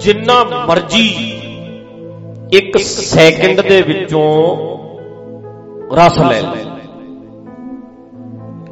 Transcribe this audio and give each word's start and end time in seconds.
ਜਿੰਨਾ 0.00 0.44
ਮਰਜ਼ੀ 0.44 1.08
ਇੱਕ 2.52 2.78
ਸੈਕਿੰਡ 2.78 3.60
ਦੇ 3.60 3.82
ਵਿੱਚੋਂ 3.82 4.26
ਰਸ 5.96 6.18
ਲੈ 6.18 6.40
ਲੈ 6.42 6.64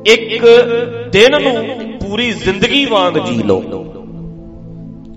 ਇੱਕ 0.06 0.44
ਦਿਨ 1.12 1.42
ਨੂੰ 1.42 1.64
ਪੂਰੀ 1.98 2.30
ਜ਼ਿੰਦਗੀ 2.30 2.84
ਵਾਂਗ 2.84 3.14
ਜੀ 3.14 3.42
ਲਓ। 3.42 3.62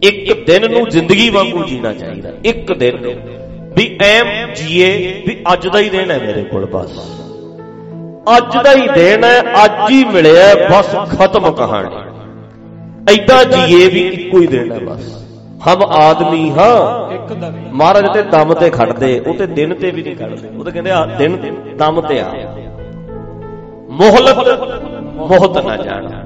ਇੱਕ 0.03 0.45
ਦਿਨ 0.45 0.71
ਨੂੰ 0.71 0.89
ਜ਼ਿੰਦਗੀ 0.89 1.29
ਵਾਂਗੂ 1.29 1.63
ਜੀਣਾ 1.63 1.93
ਚਾਹੀਦਾ। 1.93 2.29
ਇੱਕ 2.45 2.73
ਦਿਨ 2.73 2.97
ਵੀ 3.77 3.97
ਐਮ 4.01 4.53
ਜੀਏ 4.53 5.23
ਵੀ 5.27 5.43
ਅੱਜ 5.53 5.67
ਦਾ 5.67 5.79
ਹੀ 5.79 5.89
ਦਿਨ 5.89 6.11
ਹੈ 6.11 6.19
ਮੇਰੇ 6.19 6.43
ਕੋਲ 6.43 6.65
ਬਸ। 6.65 6.99
ਅੱਜ 8.37 8.57
ਦਾ 8.63 8.71
ਹੀ 8.71 8.87
ਦਿਨ 8.95 9.23
ਹੈ 9.23 9.39
ਅੱਜ 9.65 9.91
ਹੀ 9.91 10.03
ਮਿਲਿਆ 10.03 10.55
ਬਸ 10.55 10.95
ਖਤਮ 11.09 11.51
ਕਹਾਣੀ। 11.51 11.95
ਐਦਾਂ 13.13 13.45
ਜੀਏ 13.45 13.89
ਵੀ 13.89 14.07
ਇੱਕੋ 14.07 14.41
ਹੀ 14.41 14.47
ਦਿਨ 14.47 14.71
ਹੈ 14.71 14.79
ਬਸ। 14.79 15.18
ਹਮ 15.59 15.81
ਆਦਮੀ 15.91 16.49
ਹਾਂ। 16.51 17.11
ਇੱਕ 17.13 17.33
ਦਮ 17.33 17.55
ਮਹਾਰਾਜ 17.73 18.05
ਤੇ 18.13 18.21
ਦਮ 18.23 18.53
ਤੇ 18.53 18.69
ਖੜਦੇ 18.69 19.19
ਉਹ 19.19 19.33
ਤੇ 19.33 19.45
ਦਿਨ 19.47 19.73
ਤੇ 19.73 19.91
ਵੀ 19.91 20.03
ਨਹੀਂ 20.03 20.15
ਖੜਦੇ। 20.15 20.49
ਉਹ 20.57 20.63
ਤੇ 20.65 20.71
ਕਹਿੰਦੇ 20.71 20.91
ਆ 20.91 21.05
ਦਿਨ 21.05 21.37
ਦਮ 21.77 22.01
ਤੇ 22.01 22.19
ਆ। 22.19 22.29
ਮੋਹਲਤ 23.89 24.37
ਮੋਹਤ 25.15 25.57
ਨਾ 25.65 25.75
ਜਾਣਾ। 25.77 26.23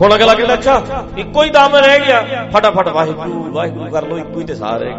ਹੁਣ 0.00 0.14
ਅਗਲਾ 0.14 0.34
ਕਹਿੰਦਾ 0.34 0.54
ਅੱਛਾ 0.54 1.04
ਇੱਕੋ 1.16 1.42
ਹੀ 1.42 1.50
ਦਮ 1.50 1.76
ਰਹਿ 1.76 2.00
ਗਿਆ। 2.00 2.48
ਫਟਾਫਟ 2.50 2.88
ਵਾਹਿਗੁਰੂ 2.88 3.52
ਵਾਹਿਗੁਰੂ 3.52 3.90
ਕਰ 3.90 4.06
ਲੋ 4.06 4.18
ਇੱਕੋ 4.18 4.40
ਹੀ 4.40 4.44
ਤੇ 4.44 4.54
ਸਾਹ 4.54 4.76
ਰਹਿ 4.78 4.94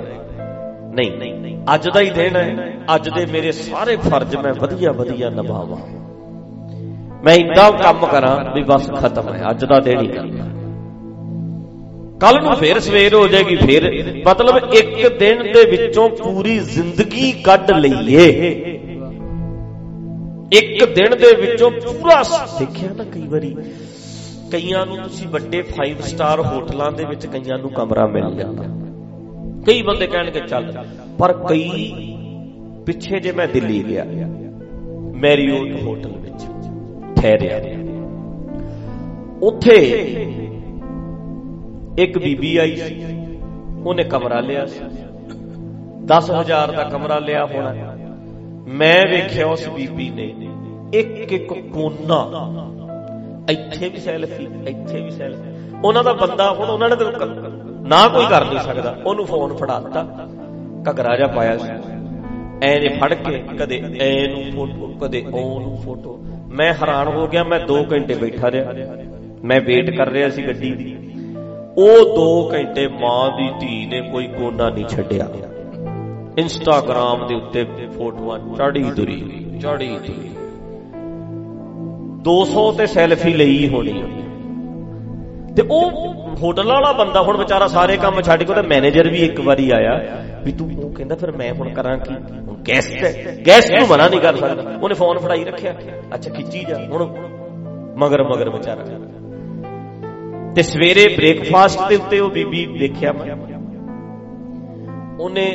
ਨਹੀਂ 0.93 1.11
ਨਹੀਂ 1.11 1.57
ਅੱਜ 1.73 1.87
ਦਾ 1.89 1.99
ਹੀ 1.99 2.09
ਦਿਨ 2.09 2.35
ਹੈ। 2.35 2.71
ਅੱਜ 2.95 3.09
ਦੇ 3.09 3.25
ਮੇਰੇ 3.25 3.51
ਸਾਰੇ 3.51 3.95
ਫਰਜ਼ 3.95 4.35
ਮੈਂ 4.35 4.53
ਵਧੀਆ 4.53 4.91
ਵਧੀਆ 4.91 5.29
ਨਿਭਾਵਾਂ। 5.29 5.77
ਮੈਂ 7.23 7.35
ਇੰਦਾ 7.35 7.69
ਕੰਮ 7.71 8.05
ਕਰਾਂ 8.05 8.37
ਵੀ 8.53 8.63
ਬਸ 8.63 8.89
ਖਤਮ 8.91 9.33
ਹੈ। 9.33 9.49
ਅੱਜ 9.49 9.65
ਦਾ 9.65 9.79
ਦਿਨ 9.79 9.99
ਹੀ 9.99 10.07
ਕਰਨਾ 10.07 10.45
ਕੱਲ 12.21 12.41
ਨੂੰ 12.43 12.55
ਫੇਰ 12.55 12.79
ਸਵੇਰ 12.79 13.13
ਹੋ 13.13 13.27
ਜਾਏਗੀ, 13.27 13.55
ਫੇਰ 13.57 13.83
ਮਤਲਬ 14.25 14.73
ਇੱਕ 14.73 15.19
ਦਿਨ 15.19 15.43
ਦੇ 15.53 15.63
ਵਿੱਚੋਂ 15.71 16.09
ਪੂਰੀ 16.17 16.57
ਜ਼ਿੰਦਗੀ 16.67 17.31
ਕੱਢ 17.43 17.71
ਲਈਏ। 17.73 18.25
ਇੱਕ 20.53 20.83
ਦਿਨ 20.85 21.17
ਦੇ 21.17 21.33
ਵਿੱਚੋਂ 21.41 21.69
ਪੂਰਾ 21.73 22.21
ਦੇਖਿਆ 22.59 22.89
ਨਾ 22.93 23.03
ਕਈ 23.05 23.27
ਵਾਰੀ, 23.27 23.55
ਕਈਆਂ 24.51 24.85
ਨੂੰ 24.85 24.97
ਤੁਸੀਂ 24.97 25.27
ਵੱਡੇ 25.27 25.61
5 25.71 26.01
ਸਟਾਰ 26.03 26.39
ਹੋਟਲਾਂ 26.41 26.91
ਦੇ 26.91 27.05
ਵਿੱਚ 27.05 27.25
ਕਈਆਂ 27.27 27.57
ਨੂੰ 27.57 27.71
ਕਮਰਾ 27.71 28.05
ਮਿਲ 28.07 28.35
ਜਾਂਦਾ। 28.35 28.63
ਕਈ 29.67 29.81
ਬੰਦੇ 29.81 30.07
ਕਹਿਣਗੇ, 30.07 30.39
ਚੱਲ, 30.41 30.71
ਪਰ 31.19 31.33
ਕਈ 31.49 31.91
ਪਿੱਛੇ 32.85 33.19
ਜੇ 33.19 33.31
ਮੈਂ 33.31 33.47
ਦਿੱਲੀ 33.47 33.83
ਗਿਆ, 33.83 34.05
ਮੈਰੀਓਟ 35.21 35.71
ਹੋਟਲ 35.83 36.13
ਵਿੱਚ 36.19 36.41
ਠਹਿਰਿਆ। 37.21 37.57
ਉੱਥੇ 39.41 39.75
ਇੱਕ 41.99 42.17
ਬੀਬੀ 42.17 42.55
ਆਈ 42.57 42.75
ਸੀ। 42.75 42.95
ਉਹਨੇ 43.85 44.03
ਕਮਰਾ 44.03 44.39
ਲਿਆ 44.39 44.65
ਸੀ। 44.65 44.79
10000 46.07 46.71
ਦਾ 46.71 46.83
ਕਮਰਾ 46.83 47.19
ਲਿਆ 47.19 47.45
ਹੋਣਾ। 47.45 47.73
ਮੈਂ 48.67 49.05
ਵੇਖਿਆ 49.07 49.45
ਉਸ 49.47 49.67
ਬੀਬੀ 49.69 50.09
ਨੇ 50.09 50.27
ਇੱਕ 50.99 51.33
ਇੱਕ 51.33 51.53
ਕੋਨਾ। 51.53 52.19
ਇੱਥੇ 53.49 53.89
ਵੀ 53.89 53.97
ਸੈਲਫੀ 53.97 54.47
ਇੱਥੇ 54.67 55.01
ਵੀ 55.01 55.11
ਸੈਲਫੀ 55.11 55.49
ਉਹਨਾਂ 55.83 56.03
ਦਾ 56.03 56.13
ਬੰਦਾ 56.13 56.51
ਹੁਣ 56.51 56.69
ਉਹਨਾਂ 56.69 56.89
ਨੇ 56.89 56.95
ਤਾਂ 56.95 57.27
ਨਾ 57.87 58.07
ਕੋਈ 58.07 58.25
ਕਰ 58.29 58.45
ਨਹੀਂ 58.45 58.59
ਸਕਦਾ। 58.59 58.95
ਉਹਨੂੰ 59.05 59.25
ਫੋਨ 59.25 59.55
ਫੜਾਤਾ 59.55 60.27
ਘਗਰਾ 60.89 61.15
ਜਾ 61.17 61.27
ਪਾਇਆ 61.27 61.57
ਸੀ। 61.57 61.69
ਐ 62.63 62.79
ਜੇ 62.79 62.89
ਫੜ 62.89 63.13
ਕੇ 63.13 63.37
ਕਦੇ 63.59 63.77
ਐ 64.01 64.27
ਨੂੰ 64.27 64.43
ਫੋਟੋ, 64.51 64.87
ਕਦੇ 65.01 65.23
ਉਹ 65.33 65.59
ਨੂੰ 65.61 65.77
ਫੋਟੋ। 65.77 66.17
ਮੈਂ 66.51 66.73
ਹੈਰਾਨ 66.73 67.07
ਹੋ 67.07 67.27
ਗਿਆ। 67.27 67.43
ਮੈਂ 67.43 67.59
2 67.59 67.83
ਘੰਟੇ 67.91 68.15
ਬੈਠਾ 68.15 68.51
ਰਿਹਾ। 68.51 68.73
ਮੈਂ 69.43 69.59
ਵੇਟ 69.61 69.89
ਕਰ 69.97 70.09
ਰਿਹਾ 70.09 70.29
ਸੀ 70.29 70.47
ਗੱਡੀ 70.47 70.71
ਦੀ। 70.71 70.95
ਉਹ 71.77 72.15
2 72.15 72.53
ਘੰਟੇ 72.53 72.87
ਮਾਂ 72.87 73.37
ਦੀ 73.37 73.49
ਧੀ 73.59 73.85
ਨੇ 73.85 74.01
ਕੋਈ 74.01 74.27
ਕੋਨਾ 74.27 74.69
ਨਹੀਂ 74.69 74.85
ਛੱਡਿਆ। 74.85 75.27
ਇੰਸਟਾਗ੍ਰਾਮ 76.37 77.27
ਦੇ 77.27 77.35
ਉੱਤੇ 77.35 77.63
ਫੋਟੋਆਂ 77.97 78.39
ਚੜੀ 78.39 78.83
ਦੁਰੀ 78.83 79.45
ਚੜੀ 79.61 79.97
ਦੁਰੀ 79.97 80.29
200 82.21 82.71
ਤੇ 82.71 82.87
ਸੈਲਫੀ 82.87 83.33
ਲਈ 83.33 83.67
ਹੋਣੀ। 83.67 84.03
ਤੇ 85.55 85.63
ਉਹ 85.71 86.13
ਹੋਟਲ 86.43 86.67
ਵਾਲਾ 86.67 86.91
ਬੰਦਾ 86.91 87.21
ਹੁਣ 87.21 87.37
ਵਿਚਾਰਾ 87.37 87.67
ਸਾਰੇ 87.67 87.97
ਕੰਮ 87.97 88.21
ਛੱਡ 88.21 88.43
ਕੇ 88.43 88.51
ਉਹਦਾ 88.51 88.61
ਮੈਨੇਜਰ 88.61 89.09
ਵੀ 89.09 89.17
ਇੱਕ 89.17 89.41
ਵਾਰੀ 89.41 89.71
ਆਇਆ 89.71 90.25
ਵੀ 90.43 90.51
ਤੂੰ 90.51 90.71
ਉਹ 90.83 90.93
ਕਹਿੰਦਾ 90.93 91.15
ਫਿਰ 91.15 91.31
ਮੈਂ 91.31 91.53
ਹੁਣ 91.53 91.69
ਕਰਾਂ 91.69 91.97
ਕੀ? 91.97 92.13
ਹੁਣ 92.13 92.55
ਗੈਸਟ 92.67 93.03
ਹੈ। 93.03 93.37
ਗੈਸਟ 93.47 93.71
ਨੂੰ 93.71 93.87
ਮਨਾ 93.87 94.07
ਨਹੀਂ 94.09 94.19
ਕਰ 94.19 94.35
ਸਕਦਾ। 94.35 94.79
ਉਹਨੇ 94.83 94.93
ਫੋਨ 94.93 95.17
ਫੜਾਈ 95.17 95.43
ਰੱਖਿਆ। 95.43 95.73
ਅੱਛਾ, 96.13 96.33
ਖਿੱਚੀ 96.33 96.65
ਜਾ। 96.69 96.77
ਹੁਣ 96.91 97.15
ਮਗਰ 97.97 98.23
ਮਗਰ 98.23 98.49
ਵਿਚਾਰਾ। 98.49 98.81
ਤੇ 100.59 100.63
ਸਵੇਰੇ 100.63 101.07
ਬ੍ਰੇਕਫਾਸਟ 101.07 101.89
ਦੇ 101.89 101.95
ਉੱਤੇ 101.95 102.19
ਉਹ 102.19 102.29
ਬੀਬੀ 102.29 102.65
ਦੇਖਿਆ 102.65 103.11
ਮੈਂ। 103.11 103.35
ਉਹਨੇ 105.19 105.45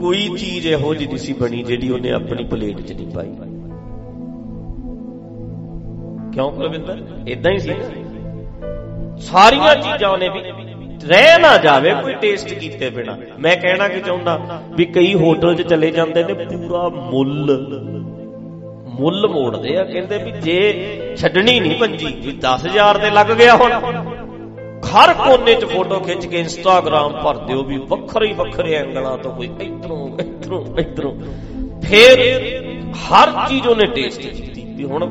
ਕੋਈ 0.00 0.28
ਚੀਜ਼ 0.38 0.66
ਇਹੋ 0.66 0.94
ਜਿਹੀ 0.94 1.08
ਨਹੀਂ 1.08 1.18
ਸੀ 1.18 1.32
ਬਣੀ 1.32 1.62
ਜਿਹੜੀ 1.62 1.90
ਉਹਨੇ 1.90 2.10
ਆਪਣੀ 2.12 2.44
ਪਲੇਟ 2.44 2.80
'ਚ 2.80 2.92
ਨਹੀਂ 2.92 3.06
ਪਾਈ। 3.06 3.30
ਕਿਉਂ 6.32 6.52
ਕੁਲਵਿੰਦਰ? 6.52 6.98
ਇਦਾਂ 7.28 7.52
ਹੀ 7.52 7.58
ਸੀ। 7.58 7.70
ਸਾਰੀਆਂ 9.20 9.74
ਚੀਜ਼ਾਂ 9.74 10.10
ਉਹਨੇ 10.10 10.28
ਵੀ 10.28 10.40
ਰਹਿ 11.08 11.38
ਨਾ 11.38 11.56
ਜਾਵੇ, 11.56 11.94
ਕੋਈ 11.94 12.14
ਟੇਸਟ 12.14 12.54
ਕੀਤੇ 12.54 12.90
ਬਿਨਾ। 12.90 13.18
ਮੈਂ 13.38 13.56
ਕਹਿਣਾ 13.56 13.88
ਕਿ 13.88 14.00
ਚਾਹੁੰਦਾ 14.00 14.62
ਵੀ 14.70 14.84
ਕਈ 14.84 15.14
ਹੋਟਲ 15.14 15.54
'ਚ 15.54 15.62
ਚਲੇ 15.62 15.90
ਜਾਂਦੇ 15.90 16.24
ਨੇ, 16.24 16.32
ਪੂਰਾ 16.32 16.88
ਮੁੱਲ 16.88 17.58
ਮੁੱਲ 18.88 19.28
ਮੋੜਦੇ 19.28 19.76
ਆ। 19.76 19.84
ਕਹਿੰਦੇ 19.84 20.18
ਵੀ 20.18 20.30
ਜੇ 20.30 20.98
ਛੱਡਣੀ 21.16 21.60
ਨਹੀਂ 21.60 21.78
ਪੰਜੀ, 21.78 22.06
ਵੀ 22.06 22.32
10000 22.32 22.96
ਤੇ 22.96 23.10
ਲੱਗ 23.10 23.26
ਗਿਆ 23.26 23.56
ਹੁਣ। 23.56 24.07
ਹਰ 24.86 25.14
ਕੋਨੇ 25.14 25.54
'ਚ 25.54 25.64
ਫੋਟੋ 25.64 26.00
ਖਿੱਚ 26.00 26.26
ਕੇ 26.26 26.38
ਇੰਸਟਾਗ੍ਰam 26.38 27.24
ਭਰ 27.24 27.36
ਦਿਓ 27.36 27.62
ਵੀ 27.62 27.78
ਵੱਖਰੇ 27.78 28.32
ਵੱਖਰੇ 28.32 28.74
ਐਂਗਲਾਂ 28.74 29.18
ਤੋਂ 29.18 29.32
ਕੋਈ 29.32 29.50
ਇਧਰੋਂ 29.60 30.08
ਇਧਰੋਂ 30.18 30.64
ਇਧਰੋਂ। 30.78 31.12
ਫੇਰ 31.80 32.18
ਹਰ 32.92 33.48
ਚੀਜ਼ 33.48 33.66
ਉਹਨੇ 33.68 33.86
ਟੇਸਟ 33.86 34.20
ਕੀਤੀ 34.20 34.64
ਵੀ 34.64 34.84
ਹੁਣ 34.84 35.06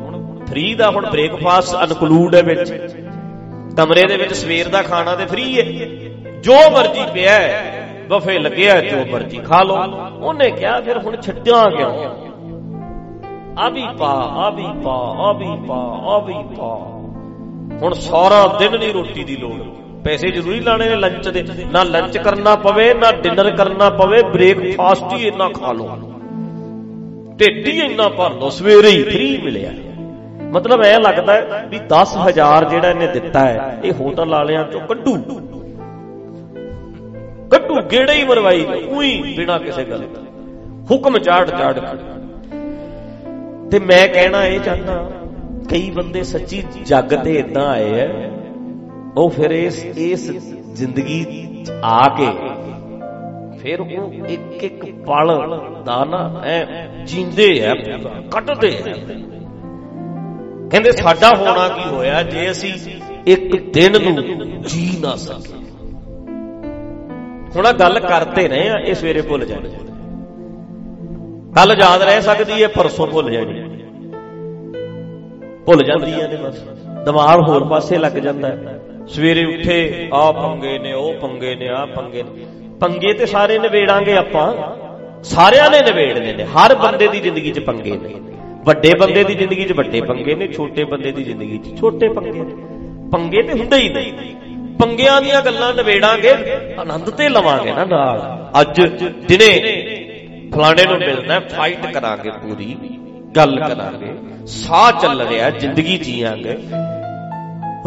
ਫ੍ਰੀ 0.46 0.76
ਦਾ 0.76 0.90
ਹੁਣ 0.90 1.10
ਬ੍ਰੇਕਫਾਸਟ 1.10 1.76
ਅਨਕਲੂਡ 1.84 2.36
ਹੈ 2.36 2.42
ਵਿੱਚ। 2.42 2.72
ਕਮਰੇ 3.78 4.04
ਦੇ 4.04 4.18
ਵਿੱਚ 4.18 4.34
ਸਵੇਰ 4.34 4.68
ਦਾ 4.68 4.82
ਖਾਣਾ 4.82 5.16
ਤੇ 5.16 5.26
ਫ੍ਰੀ 5.26 5.60
ਹੈ। 5.60 5.88
ਜੋ 6.42 6.70
ਮਰਜ਼ੀ 6.72 7.02
ਪਿਆ 7.14 7.32
ਹੈ 7.32 7.84
ਬਫੇ 8.10 8.40
ਲੱਗਿਆ 8.40 8.82
ਜੋ 8.82 9.06
ਮਰਜ਼ੀ 9.12 9.38
ਖਾ 9.38 9.64
ਲਓ। 9.64 9.78
ਉਹਨੇ 10.28 10.52
ਕਿਹਾ 10.52 10.82
ਫਿਰ 10.82 10.98
ਹੁਣ 10.98 11.22
ਛੱਡਿਆ 11.22 11.64
ਕਿਉਂ? 11.70 12.10
ਆ 13.60 13.70
ਵੀ 13.70 13.88
ਪਾ, 13.98 14.14
ਆ 14.38 14.50
ਵੀ 14.50 14.66
ਪਾ, 14.84 15.16
ਆ 15.18 15.32
ਵੀ 15.34 15.68
ਪਾ, 15.68 16.00
ਆ 16.06 16.20
ਵੀ 16.20 16.34
ਪਾ। 16.56 16.97
ਹੁਣ 17.82 17.94
ਸਾਰਾ 17.94 18.46
ਦਿਨ 18.60 18.78
ਨਹੀਂ 18.80 18.94
ਰੋਟੀ 18.94 19.24
ਦੀ 19.24 19.36
ਲੋੜ। 19.36 19.60
ਪੈਸੇ 20.04 20.30
ਜ਼ਰੂਰੀ 20.32 20.60
ਲਾਣੇ 20.60 20.90
ਨੇ 20.90 20.96
ਲੰਚ 20.96 21.28
ਦੇ। 21.30 21.44
ਨਾ 21.72 21.84
ਲੰਚ 21.84 22.18
ਕਰਨਾ 22.18 22.56
ਪਵੇ, 22.56 22.94
ਨਾ 22.94 23.12
ਡਿਨਰ 23.12 23.50
ਕਰਨਾ 23.52 23.90
ਪਵੇ 23.90 24.22
ਬ੍ਰੇਕਫਾਸਟ 24.24 25.14
ਹੀ 25.14 25.28
ਇੰਨਾ 25.28 25.50
ਖਾ 25.50 25.72
ਲਓ। 25.72 25.90
ਢਿੱਡ 27.40 27.68
ਹੀ 27.68 27.80
ਇੰਨਾ 27.80 28.08
ਭਰ 28.10 28.32
ਲਓ, 28.32 28.50
ਸਵੇਰੇ 28.50 28.90
ਹੀ 28.90 29.04
ਫ੍ਰੀ 29.04 29.38
ਮਿਲਿਆ। 29.38 29.72
ਮਤਲਬ 30.52 30.84
ਐ 30.84 30.98
ਲੱਗਦਾ 31.00 31.34
ਵੀ 31.70 31.80
10000 31.90 32.66
ਜਿਹੜਾ 32.66 32.90
ਇਹਨੇ 32.90 33.08
ਦਿੱਤਾ 33.08 33.40
ਹੈ, 33.40 33.80
ਇਹ 33.84 33.94
ਹੋਟਲ 33.94 34.30
ਵਾਲਿਆਂ 34.30 34.64
ਚੋਂ 34.64 34.82
ਕੱਢੂ। 34.82 35.16
ਕੱਢੂ, 37.52 37.82
ਗੇੜੇ 37.92 38.14
ਹੀ 38.14 38.24
ਮਰਵਾਈ, 38.24 38.66
ਉਹੀ 38.88 39.36
ਬਿਨਾ 39.38 39.58
ਕਿਸੇ 39.58 39.84
ਗੱਲ 39.84 40.00
ਦਾ 40.00 40.22
ਹੁਕਮ 40.92 41.18
ਚਾੜ 41.18 41.50
ਚਾੜ 41.50 41.74
ਕੇ। 41.80 41.98
ਤੇ 43.72 43.80
ਮੈਂ 43.80 44.08
ਕਹਿਣਾ 44.08 44.46
ਇਹ 44.46 44.60
ਚਾਹੁੰਦਾ 44.60 45.10
ਕਈ 45.70 45.90
ਬੰਦੇ 45.92 46.24
ਸੱਚੀ 46.24 46.64
ਜੱਗ 46.86 47.14
ਤੇ 47.24 47.34
ਇਦਾਂ 47.40 47.66
ਆਏ 47.68 47.92
ਐ 48.00 48.08
ਉਹ 49.18 49.30
ਫਿਰ 49.30 49.52
ਇਸ 49.52 49.84
ਇਸ 49.86 50.30
ਜ਼ਿੰਦਗੀ 50.74 51.24
ਚ 51.68 51.72
ਆ 51.84 52.02
ਕੇ 52.18 52.28
ਫਿਰ 53.60 53.82
ਉਹ 53.82 53.88
ਇੱਕ 54.28 54.64
ਇੱਕ 54.64 54.86
ਪਲ 55.06 55.34
ਦਾ 55.86 56.04
ਨਾ 56.06 56.42
ਐ 56.46 56.64
ਜੀਂਦੇ 57.06 57.48
ਐ 57.60 57.74
ਕੱਟਦੇ 58.32 58.68
ਐ 58.68 58.94
ਕਹਿੰਦੇ 60.72 60.92
ਸਾਡਾ 60.92 61.30
ਹੋਣਾ 61.36 61.68
ਕੀ 61.68 61.90
ਹੋਇਆ 61.90 62.24
ਜੇ 62.24 62.52
ਅਸੀਂ 62.52 62.74
ਇੱਕ 63.28 63.56
ਦਿਨ 63.74 64.02
ਨੂੰ 64.04 64.24
ਜੀ 64.62 64.98
ਨਾ 65.02 65.16
ਸਕੇ 65.16 65.56
ਹੁਣ 67.56 67.72
ਗੱਲ 67.72 68.00
ਕਰਦੇ 68.00 68.48
ਰਹੇ 68.48 68.70
ਆ, 68.70 68.74
ਇਹ 68.80 68.94
ਸਵੇਰੇ 68.94 69.22
ਭੁੱਲ 69.22 69.46
ਜਾਣੀ। 69.46 69.70
ਕੱਲ 71.56 71.76
ਯਾਦ 71.82 72.02
ਰਹਿ 72.02 72.22
ਸਕਦੀ 72.22 72.64
ਹੈ 72.64 72.68
ਪਰਸੋਂ 72.68 73.08
ਭੁੱਲ 73.08 73.32
ਜਾਣੀ। 73.32 73.67
ਭੁੱਲ 75.68 75.84
ਜਾਂਦੀ 75.84 76.14
ਹੈ 76.14 76.28
ਤੇ 76.28 76.36
ਬਸ। 76.36 76.60
ਦਿਮਾਗ 77.06 77.50
ਹੋਰ 77.50 77.64
ਪਾਸੇ 77.64 77.98
ਲੱਗ 77.98 78.12
ਜਾਂਦਾ 78.12 78.48
ਹੈ। 78.48 78.80
ਸਵੇਰੇ 79.08 79.46
ਉੱਠੇ 79.46 80.10
ਆ 80.14 80.32
ਪੰਗੇ 80.32 80.80
ਨੇ, 80.80 80.94
ਉਹ 80.94 81.14
ਪੰਗੇ 81.14 81.56
ਨੇ 81.56 81.68
ਆ 81.68 81.86
ਪੰਗੇ 81.86 82.24
ਨੇ। 82.24 82.46
ਪੰਗੇ 82.80 83.14
ਤੇ 83.14 83.26
ਸਾਰੇ 83.26 83.60
ਨਿਬੇੜਾਂਗੇ 83.60 84.18
ਆਪਾਂ। 84.18 84.54
ਸਾਰਿਆਂ 85.24 85.72
ਨੇ 85.72 85.82
ਨਿਬੇੜਨੇ 85.82 86.34
ਨੇ। 86.34 86.44
ਹਰ 86.44 86.76
ਬੰਦੇ 86.76 87.08
ਦੀ 87.08 87.20
ਜ਼ਿੰਦਗੀ 87.20 87.52
'ਚ 87.52 87.60
ਪੰਗੇ 87.60 87.92
ਨੇ। 87.92 88.10
ਵੱਡੇ 88.66 88.94
ਬੰਦੇ 89.00 89.24
ਦੀ 89.24 89.36
ਜ਼ਿੰਦਗੀ 89.36 89.64
'ਚ 89.64 89.72
ਵੱਡੇ 89.72 90.02
ਪੰਗੇ 90.02 90.36
ਨੇ, 90.36 90.48
ਛੋਟੇ 90.48 90.84
ਬੰਦੇ 90.84 91.12
ਦੀ 91.12 91.24
ਜ਼ਿੰਦਗੀ 91.24 91.58
'ਚ 91.58 91.80
ਛੋਟੇ 91.80 92.10
ਪੰਗੇ 92.10 92.32
ਨੇ। 92.32 92.56
ਪੰਗੇ 93.12 93.42
ਤੇ 93.42 93.54
ਹੁੰਦੇ 93.54 93.78
ਹੀ 93.78 93.90
ਨਹੀਂ। 93.90 94.14
ਪੰਗਿਆਂ 94.82 95.22
ਦੀਆਂ 95.22 95.42
ਗੱਲਾਂ 95.42 95.74
ਨਿਬੇੜਾਂਗੇ, 95.74 96.32
ਆਨੰਦ 96.80 97.10
ਤੇ 97.10 97.30
ਲਵਾਂਗੇ 97.30 97.72
ਨਾ 97.72 97.86
ਨਾਲ। 97.86 98.48
ਅੱਜ 98.62 98.82
ਦਿਨੇ 99.28 99.50
ਫਲਾਣੇ 100.56 100.86
ਨੂੰ 100.86 100.98
ਮਿਲਣਾ 100.98 101.40
ਫਾਈਟ 101.40 101.94
ਕਰਾਂਗੇ 101.94 102.30
ਪੂਰੀ। 102.30 102.78
ਗੱਲ 103.36 103.60
ਕਰਾਂਗੇ, 103.60 104.14
ਸਾਹ 104.48 104.92
ਚੱਲ 104.92 105.22
ਰਿਹਾ 105.22 105.50
ਜ਼ਿੰਦਗੀ 105.50 105.98
ਜੀਵਾਂਗੇ। 105.98 106.58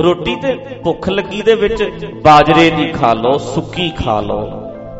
ਰੋਟੀ 0.02 0.34
ਤੇ 0.36 0.54
ਭੁੱਖ 0.84 1.08
ਲੱਗੀ 1.08 1.42
ਦੇ 1.42 1.54
ਵਿੱਚ 1.54 1.82
ਬਾਜਰੇ 2.24 2.70
ਦੀ 2.70 2.86
ਖਾ 2.92 3.12
ਲਓ, 3.14 3.38
ਸੁੱਕੀ 3.38 3.90
ਖਾ 3.90 4.20
ਲਓ। 4.20 4.42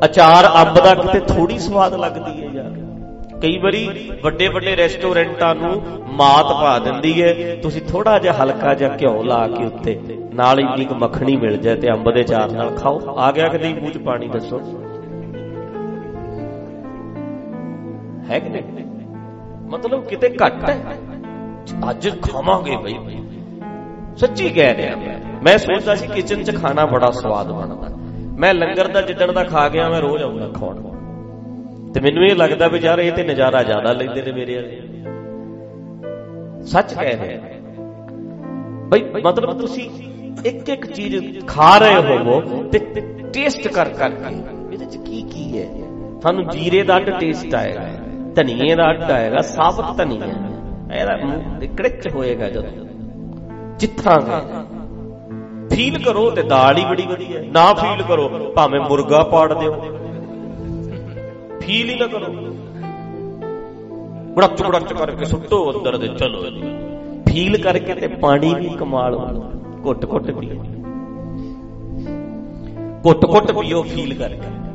ਅਚਾਰ 0.05 0.47
ਅੰਬ 0.57 0.79
ਦਾ 0.81 0.95
ਕਿਤੇ 0.95 1.21
ਥੋੜੀ 1.27 1.59
ਸਵਾਦ 1.59 1.95
ਲੱਗਦੀ 1.95 2.43
ਹੈ 2.43 2.49
ਯਾਰ। 2.53 3.39
ਕਈ 3.43 3.59
ਵਾਰੀ 3.59 4.11
ਵੱਡੇ 4.23 4.49
ਵੱਡੇ 4.49 4.77
ਰੈਸਟੋਰੈਂਟਾਂ 4.77 5.55
ਨੂੰ 5.55 5.83
ਮਾਤ 6.13 6.53
ਪਾ 6.53 6.79
ਦਿੰਦੀ 6.79 7.23
ਹੈ, 7.23 7.57
ਤੁਸੀਂ 7.57 7.83
ਥੋੜਾ 7.83 8.19
ਜਿਹਾ 8.19 8.35
ਹਲਕਾ 8.35 8.75
ਜਿਹਾ 8.75 8.97
ਘਿਓ 9.03 9.23
ਲਾ 9.23 9.47
ਕੇ 9.49 9.65
ਉੱਤੇ, 9.65 9.99
ਨਾਲ 10.35 10.61
ਇੰਨੀ 10.61 10.85
ਕੁ 10.85 10.95
ਮੱਖਣੀ 10.95 11.37
ਮਿਲ 11.37 11.57
ਜਾਏ 11.57 11.77
ਤੇ 11.77 11.91
ਅੰਬ 11.91 12.11
ਦੇ 12.11 12.23
ਚਾਰ 12.23 12.51
ਨਾਲ 12.51 12.71
ਖਾਓ। 12.71 13.17
ਆ 13.19 13.33
ਗਿਆ 13.33 13.49
ਕਦੇ 13.49 13.73
ਮੂੰਹ 13.75 13.91
'ਚ 13.91 13.99
ਪਾਣੀ 13.99 14.29
ਦੱਸੋ? 14.29 14.61
ਹੈ 18.31 18.39
ਕਿ 18.39 18.49
ਨਹੀਂ? 18.49 18.80
ਮਤਲਬ 19.71 20.05
ਕਿਤੇ 20.05 20.37
ਘੱਟ 20.47 20.71
ਹੈ। 20.71 20.99
ਅੱਜ 21.91 22.09
ਖਾਵਾਂਗੇ 22.23 22.77
ਬਈ। 22.77 22.95
ਸੱਚੀ 24.17 24.49
ਕਹਿ 24.49 24.75
ਰਿਹਾ 24.75 24.97
ਮੈਂ। 24.97 25.19
ਮੈਂ 25.43 25.59
ਸੋਚਦਾ 25.59 25.95
ਸੀ 25.95 26.07
ਕਿਚਨ 26.07 26.45
'ਚ 26.45 26.63
ਖਾਣਾ 26.63 26.87
ਬੜਾ 26.87 27.11
ਸਵਾਦ 27.11 27.53
ਬਣਦਾ। 27.53 27.97
ਮੈਂ 28.39 28.55
ਲੰਗਰ 28.55 28.89
ਦਾ 28.89 29.01
ਜਿੱਦਣ 29.01 29.33
ਦਾ 29.33 29.45
ਖਾ 29.45 29.69
ਗਿਆ, 29.69 29.89
ਮੈਂ 29.89 30.01
ਰੋਜ਼ 30.01 30.23
ਆਉਂਦਾ 30.23 30.49
ਖਾਣ। 30.49 30.91
ਤੇ 31.93 32.01
ਮੈਨੂੰ 32.01 32.25
ਇਹ 32.25 32.37
ਲੱਗਦਾ 32.37 32.69
ਵੀ 32.69 32.79
ਯਾਰ 32.79 32.99
ਇਹ 32.99 33.13
ਤੇ 33.13 33.25
ਨਜ਼ਾਰਾ 33.25 33.63
ਜ਼ਿਆਦਾ 33.63 33.93
ਲੈਂਦੇ 33.93 34.23
ਨੇ 34.23 34.33
ਮੇਰੇ 34.33 34.55
ਵਾਲੇ। 34.57 34.83
ਸੱਚ 36.67 36.95
ਕਹਿ 36.95 37.17
ਰਿਹਾ। 37.17 37.41
ਬਈ, 38.89 39.05
ਮਤਲਬ 39.25 39.61
ਤੁਸੀਂ 39.61 39.91
ਇੱਕ 40.47 40.69
ਇੱਕ 40.69 40.87
ਚੀਜ਼ 40.87 41.47
ਖਾ 41.47 41.79
ਰਹੇ 41.79 41.95
ਹੋਵੋ 41.95 42.63
ਤੇ 42.63 42.79
ਟੇਸਟ 43.33 43.69
ਕਰ 43.69 43.89
ਕਰਕੇ 43.89 44.35
ਇਹਦੇ 44.73 44.85
'ਚ 44.85 44.97
ਕੀ 44.97 45.23
ਕੀ 45.23 45.59
ਹੈ? 45.59 45.67
ਤੁਹਾਨੂੰ 46.21 46.49
ਜੀਰੇ 46.49 46.83
ਦਾ 46.83 46.97
ਅੱਡ 46.97 47.11
ਟੇਸਟ 47.11 47.55
ਆਏਗਾ। 47.55 47.89
ਧਨੀਏ 48.35 48.75
ਦਾ 48.75 48.91
ਅੱਡ 48.91 49.03
ਆਏਗਾ 49.03 49.41
ਸਾਬਤ 49.43 49.97
ਧਨੀਆ। 49.97 50.27
ਇਹਦਾ 50.95 51.17
ਕੜਿੱਚ 51.77 52.09
ਹੋਏਗਾ 52.15 52.49
ਜਦੋਂ। 52.49 52.71
ਜਿੱਥਾਂਗੇ 53.79 54.39
ਫੀਲ 55.75 55.99
ਕਰੋ 55.99 56.31
ਤੇ 56.31 56.43
ਦਾਲ 56.43 56.77
ਹੀ 56.77 56.85
ਬੜੀ 56.85 57.07
ਵਧੀਆ 57.07 57.41
ਨਾ 57.43 57.75
ਫੀਲ 57.75 58.03
ਕਰੋ, 58.03 58.29
ਭਾਵੇਂ 58.57 58.81
ਮੁਰਗਾ 58.81 59.23
ਪਾੜ 59.23 59.53
ਦਿਓ। 59.55 59.73
ਫੀਲ 61.61 61.91
ਹੀ 61.91 61.99
ਨਾ 61.99 62.07
ਕਰੋ। 62.07 62.27
ਬੜਕ 64.35 64.63
ਬੜਕ 64.63 64.93
ਕਰਕੇ 64.93 65.25
ਸੁੱਟੋ 65.25 65.73
ਅੰਦਰ 65.73 65.97
ਦੇ 65.97 66.09
ਚਲੋ। 66.09 66.43
ਫੀਲ 67.29 67.63
ਕਰਕੇ 67.63 67.95
ਤੇ 67.95 68.07
ਪਾਣੀ 68.09 68.55
ਵੀ 68.55 68.69
ਕਮਾਲ 68.69 69.17
ਘੁੱਟ 69.87 70.07
ਘੁੱਟ 70.13 70.31
ਪੀਓ। 70.31 70.65
ਘੁੱਟ 73.07 73.25
ਘੁੱਟ 73.25 73.53
ਪੀਓ 73.53 73.83
ਫੀਲ 73.83 74.15
ਕਰਕੇ। 74.15 74.70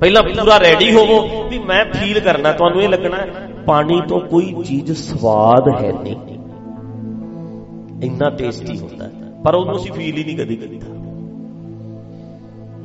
ਪਹਿਲਾਂ 0.00 0.22
ਪੂਰਾ 0.22 0.56
ਰੈਡੀ 0.58 0.92
ਹੋਵੋ 0.94 1.42
ਵੀ 1.48 1.58
ਮੈਂ 1.58 1.84
ਫੀਲ 1.92 2.20
ਕਰਨਾ, 2.20 2.52
ਤੁਹਾਨੂੰ 2.52 2.82
ਇਹ 2.82 2.88
ਲੱਗਣਾ, 2.88 3.18
ਪਾਣੀ 3.66 4.00
ਤੋਂ 4.08 4.20
ਕੋਈ 4.20 4.54
ਚੀਜ਼ 4.64 4.92
ਸਵਾਦ 4.92 5.68
ਹੈ 5.80 5.92
ਨਹੀਂ। 5.92 6.16
ਇੰਨਾ 8.02 8.28
ਟੇਸਟੀ 8.30 8.78
ਹੁੰਦਾ 8.78 9.10
ਪਰ 9.44 9.54
ਉਹਨੂੰ 9.54 9.76
ਅਸੀਂ 9.76 9.92
ਫੀਲ 9.92 10.16
ਹੀ 10.18 10.24
ਨਹੀਂ 10.24 10.36
ਕਦੀ 10.36 10.56
ਕੀਤਾ। 10.56 10.92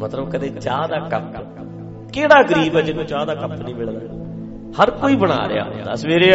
ਮਤਲਬ 0.02 0.30
ਕਦੇ 0.30 0.50
ਚਾਹ 0.50 0.88
ਦਾ 0.88 1.00
ਕੱਪ, 1.10 1.36
ਕਿਹੜਾ 2.14 2.42
ਗਰੀਬ 2.44 2.76
ਹੈ 2.78 2.82
ਜਿਹਨੂੰ 2.82 3.06
ਚਾਹ 3.06 3.26
ਦਾ 3.26 3.36
ਕੱਪ 3.36 3.52
ਨਹੀਂ 3.62 3.76
ਮਿਲਦਾ? 3.76 4.00
ਹਰ 4.82 4.92
ਕੋਈ 4.92 5.16
ਬਣਾ 5.16 5.38
ਰਿਹਾ 5.50 5.64
ਹੁੰਦਾ। 5.64 5.96
ਸਵੇਰੇ 5.96 6.32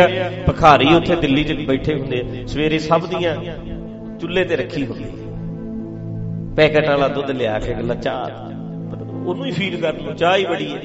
ਭਖਾਰੀ 0.48 0.94
ਉੱਥੇ 0.94 1.16
ਦਿੱਲੀ 1.16 1.44
'ਚ 1.44 1.52
ਬੈਠੇ 1.68 1.94
ਹੁੰਦੇ 1.94 2.44
ਸਵੇਰੇ 2.46 2.78
ਸਭ 2.78 3.06
ਦੀਆਂ 3.06 3.34
ਚੁੱਲ੍ਹੇ 4.20 4.44
ਤੇ 4.44 4.56
ਰੱਖੀ 4.56 4.86
ਹੁੰਦੀ 4.86 5.10
ਪੈਕਟ 6.56 6.88
ਵਾਲਾ 6.88 7.08
ਦੁੱਧ 7.08 7.30
ਲਿਆ 7.30 7.58
ਕੇ 7.58 7.74
ਗੱਲਾਂ 7.74 7.96
ਚਾਹ। 7.96 8.48
ਉਹਨੂੰ 9.28 9.46
ਹੀ 9.46 9.50
ਫੀਲ 9.50 9.80
ਕਰ 9.80 9.94
ਲਓ, 9.94 10.12
ਚਾਹ 10.12 10.36
ਹੀ 10.36 10.44
ਬੜੀ 10.46 10.72
ਹੈ। 10.72 10.80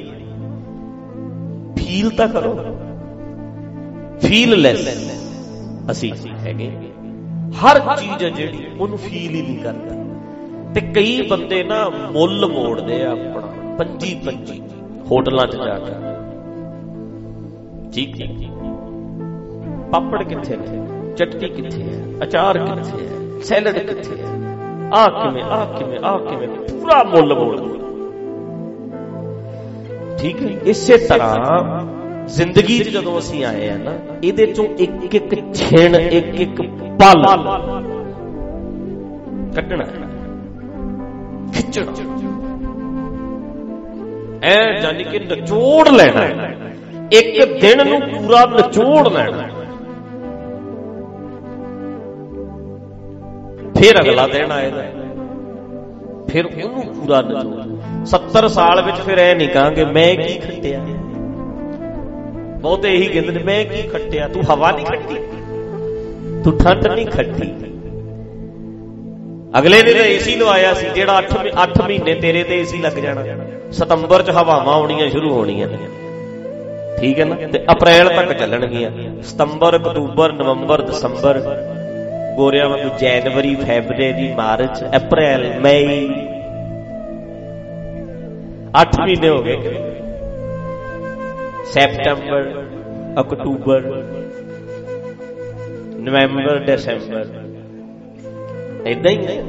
ਫੀਲ 1.76 2.10
ਤਾਂ 2.10 2.28
ਕਰੋ। 2.28 2.78
ਫੀਲ 4.22 4.62
ਲੈਸ 4.62 4.88
ਅਸੀਂ 5.92 6.14
ਹੈਗੇ। 6.38 6.72
ਹਰ 7.62 7.80
ਚੀਜ਼ 7.80 8.36
ਜਿਹੜੀ, 8.36 8.66
ਉਹਨੂੰ 8.80 8.98
ਫੀਲ 8.98 9.36
ਹੀ 9.36 9.42
ਨਹੀਂ 9.42 9.60
ਕਰਦਾ। 9.60 9.96
ਤੇ 10.74 10.82
ਕਈ 10.82 11.28
ਬੰਦੇ 11.28 11.64
ਨਾ 11.64 11.90
ਮੁੱਲ 11.90 12.46
ਮੋੜਦੇ 12.46 13.06
ਆ 13.06 13.12
ਆਪਣਾ 13.12 13.76
ਪੰਜੀ 13.78 14.22
ਪੰਜੀ 14.26 14.62
ਹੋਟਲਾਂ 15.12 15.48
'ਚ 15.48 15.56
ਜਾ 15.56 15.80
ਕੇ। 15.80 15.94
ਠੀਕ 17.92 18.16
ਠੀਕ 18.16 18.52
ਪਾਪੜ 19.92 20.24
ਕਿੱਥੇ 20.24 20.58
ਨੇ 20.58 20.88
ਚਟਨੀ 21.16 21.50
ਕਿੱਥੇ 21.50 21.84
ਹੈ? 21.84 22.06
ਅਚਾਰ 22.24 22.58
ਕਿੱਥੇ 22.58 23.08
ਹੈ? 23.08 23.40
ਸੈਲਡ 23.44 23.78
ਕਿੱਥੇ 23.78 24.24
ਹੈ? 24.24 24.28
ਆ 24.94 25.24
ਕਿਵੇਂ 25.24 25.44
ਆ 25.44 25.66
ਕਿਵੇਂ 25.66 26.00
ਆ 26.04 26.18
ਕਿਵੇਂ, 26.18 26.48
ਪੂਰਾ 26.48 27.04
ਮੁੱਲ 27.04 27.36
ਮੋੜਦੇ। 27.36 27.83
ਠੀਕ 30.24 30.42
ਹੈ? 30.42 30.48
ਇਸੇ 30.48 30.98
ਤਰ੍ਹਾਂ 30.98 31.86
ਜ਼ਿੰਦਗੀ 32.28 32.80
'ਚ 32.80 32.90
ਜਦੋਂ 32.90 33.20
ਅਸੀਂ 33.20 33.46
ਆਏ 33.46 33.70
ਆ 33.70 33.78
ਨਾ, 33.78 33.92
ਇਹਦੇ 34.24 34.46
ਚੋਂ 34.46 34.66
ਇੱਕ 34.66 35.16
ਇੱਕ 35.16 35.54
ਛਿਣ, 35.54 35.96
ਇੱਕ 35.96 36.42
ਇੱਕ 36.42 36.62
ਪਲ 37.00 37.26
ਕੱਢਣਾ। 39.56 39.84
ਖਿੱਚਣਾ। 41.54 41.92
ਐ 44.44 44.80
ਜਾਨੀ 44.80 45.04
ਕਿ 45.04 45.20
ਨਿਚੋੜ 45.20 45.90
ਲੈਣਾ। 45.90 46.26
ਇੱਕ 47.12 47.62
ਦਿਨ 47.62 47.88
ਨੂੰ 47.88 48.02
ਪੂਰਾ 48.02 48.46
ਨਿਚੋੜ 48.46 49.08
ਲੈਣਾ। 49.08 49.48
ਫਿਰ 53.78 54.02
ਅਗਲਾ 54.02 54.28
ਦਿਨ 54.28 54.52
ਆਏਗਾ। 54.52 54.84
ਫਿਰ 56.28 56.46
ਉਹਨੂੰ 56.46 56.84
ਪੂਰਾ 56.96 57.22
ਨਿਚੋੜ 57.22 57.73
70 58.06 58.48
ਸਾਲ 58.48 58.82
ਵਿੱਚ 58.82 58.98
ਫਿਰ 58.98 59.20
ਐ 59.20 59.34
ਨਹੀਂ 59.34 59.50
ਕਹਾਂਗੇ, 59.50 59.86
ਮੈਂ 59.86 60.16
ਕੀ 60.16 60.40
ਖੱਟਿਆ? 60.40 60.80
ਬਹੁਤੇ 62.62 62.94
ਇਹੀ 62.94 63.08
ਕਹਿੰਦੇ 63.08 63.32
ਨੇ, 63.32 63.44
ਮੈਂ 63.44 63.66
ਕੀ 63.66 63.82
ਖੱਟਿਆ? 63.82 64.28
ਤੂੰ 64.28 64.44
ਹਵਾ 64.54 64.72
ਨਹੀਂ 64.72 64.86
ਖੱਟੀ? 64.86 65.16
ਤੂੰ 66.44 66.58
ਠੰਡ 66.58 66.88
ਨਹੀਂ 66.88 67.06
ਖੱਟੀ? 67.06 67.54
ਅਗਲੇ 69.60 69.84
ਨੇ 69.84 69.94
ਤਾਂ 69.94 70.06
ਏਸੀ 70.06 70.36
ਲਵਾਇਆ 70.36 70.74
ਸੀ, 70.74 70.88
ਜਿਹੜਾ 70.96 71.18
8 71.18 71.38
8 71.64 71.84
ਮਹੀਨੇ 71.88 72.16
ਤੇਰੇ 72.16 72.44
ਤੇ 72.44 72.60
ਏਸੀ 72.60 72.78
ਲੱਗ 72.78 72.94
ਜਾਣਾ। 72.94 73.24
ਸਤੰਬਰ 73.72 74.22
'ਚ 74.22 74.30
ਹਵਾਵਾਂ 74.30 74.74
ਆਉਣੀਆਂ 74.74 75.10
ਸ਼ੁਰੂ 75.10 75.34
ਹੋਣੀਆਂ। 75.34 75.68
ਠੀਕ 77.00 77.20
ਹੈ 77.20 77.26
ਨਾ? 77.26 77.36
ਤੇ 77.36 77.66
ਅਪ੍ਰੈਲ 77.72 78.10
ਤੱਕ 78.10 78.34
ਚੱਲਣਗੀਆਂ। 78.34 79.22
ਸਤੰਬਰ, 79.22 79.78
ਅਕਤੂਬਰ, 79.78 80.34
ਨਵੰਬਰ, 80.34 80.82
ਦਸੰਬਰ। 80.82 81.42
ਗੋਰਿਆਂ 82.38 82.70
ਵਾਂਗੂ 82.70 82.90
ਜਨਵਰੀ 83.00 83.56
ਫੈਬਰੂਅਰੀ 83.56 84.34
ਮਾਰਚ, 84.34 84.84
ਅਪ੍ਰੈਲ, 84.96 85.60
ਮਈ। 85.60 86.10
8 88.82 89.00
ਮਹੀਨੇ 89.02 89.30
ਹੋ 89.30 89.42
ਗਏ। 89.44 89.56
ਸੈਪਟੰਬਰ, 91.66 92.64
ਅਕਤੂਬਰ, 93.20 93.82
ਨਵੰਬਰ, 96.00 96.60
ਦਸੰਬਰ। 96.60 97.28
ਇਦਾਂ 98.88 99.12
ਹੀ। 99.12 99.26
ਹੈ 99.28 99.42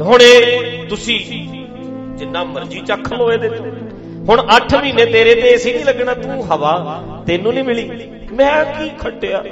ਹੁਣ 0.00 0.22
ਇਹ 0.22 0.86
ਤੁਸੀਂ 0.88 1.20
ਜਿੰਨਾ 2.16 2.44
ਮਰਜ਼ੀ 2.44 2.80
ਚੱਖ 2.80 3.12
ਲੋ 3.12 3.32
ਇਹਦੇ 3.32 3.48
ਤੋਂ 3.48 3.66
ਹੁਣ 4.28 4.42
8 4.56 4.76
ਮਹੀਨੇ 4.76 5.04
ਤੇਰੇ 5.06 5.34
ਤੇ 5.34 5.48
ਏਸੀ 5.48 5.72
ਨਹੀਂ 5.72 5.84
ਲੱਗਣਾ, 5.84 6.14
ਤੂੰ 6.14 6.46
ਹਵਾ, 6.46 7.22
ਤੈਨੂੰ 7.26 7.52
ਨਹੀਂ 7.54 7.64
ਮਿਲੀ। 7.64 8.10
ਮੈਂ 8.32 8.64
ਕੀ 8.64 8.88
ਖੱਟਿਆ? 8.98 9.42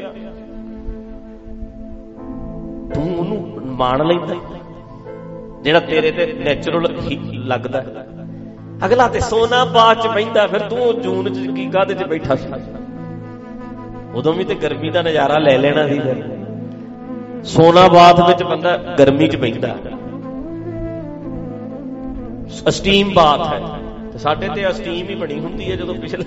ਤੂੰ 2.95 3.17
ਉਹਨੂੰ 3.19 3.39
ਮਾਣ 3.77 4.05
ਲੈਂਦਾ। 4.07 4.35
ਜਿਹੜਾ 5.65 5.81
ਤੇਰੇ 5.81 6.11
ਤੇ 6.11 6.33
ਨੇਚਰਲ 6.33 6.89
ਲੱਗਦਾ 7.33 7.85
ਅਗਲਾ 8.87 9.09
ਤੇ 9.09 9.21
ਸੋਨਾ 9.21 9.65
ਬਾਅਦ 9.65 10.01
ਚ 10.01 10.07
ਬੈਂਦਾ 10.07 10.47
ਫਿਰ 10.47 10.61
ਤੂੰ 10.61 11.03
ਜੂਨ 11.03 11.33
ਚ 11.33 11.57
ਕੀ 11.57 11.71
ਕਾਦੇ 11.71 11.95
ਚ 11.95 12.05
ਬੈਠਾ 12.05 12.37
ਸੀ? 12.37 12.49
ਉਦੋਂ 14.15 14.33
ਵੀ 14.33 14.45
ਤੇ 14.45 14.55
ਗਰਮੀ 14.55 14.91
ਦਾ 14.91 15.03
ਨਜ਼ਾਰਾ 15.03 15.39
ਲੈ 15.39 15.59
ਲੈਣਾ 15.59 15.89
ਸੀ 15.89 15.99
ਫਿਰ। 15.99 16.23
ਸੋਨਾ 17.45 17.89
ਬਾਤ 17.89 18.29
ਵਿੱਚ 18.29 18.43
ਬੰਦਾ 18.43 18.77
ਗਰਮੀ 18.77 19.29
ਚ 19.29 19.37
ਬੈਂਦਾ 19.37 19.75
ਸਟੀਮ 22.71 23.13
ਬਾਤ 23.15 23.55
ਹੈ। 23.55 23.61
ਤੇ 24.13 24.19
ਸਾਡੇ 24.19 24.49
ਤੇ 24.49 24.73
ਸਟੀਮ 24.73 25.09
ਹੀ 25.09 25.15
ਬਣੀ 25.15 25.41
ਹੁੰਦੀ 25.41 25.71
ਹੈ 25.71 25.77
ਜਦੋਂ 25.77 25.95
ਪਿਛਲੇ 25.95 26.25